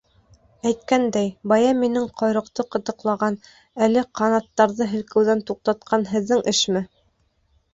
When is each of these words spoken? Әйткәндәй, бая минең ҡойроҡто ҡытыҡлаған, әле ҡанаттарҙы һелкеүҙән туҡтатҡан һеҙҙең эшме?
Әйткәндәй, 0.67 1.27
бая 1.51 1.73
минең 1.81 2.07
ҡойроҡто 2.21 2.65
ҡытыҡлаған, 2.75 3.37
әле 3.89 4.05
ҡанаттарҙы 4.21 4.89
һелкеүҙән 4.95 5.45
туҡтатҡан 5.51 6.09
һеҙҙең 6.15 6.43
эшме? 6.55 6.83